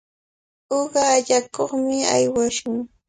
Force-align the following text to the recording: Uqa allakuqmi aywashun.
Uqa 0.77 1.01
allakuqmi 1.15 1.97
aywashun. 2.15 2.77